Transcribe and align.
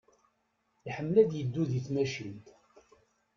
Iḥemmel 0.89 1.17
ad 1.23 1.31
iddu 1.41 1.63
di 1.69 1.79
tmacint. 1.85 2.47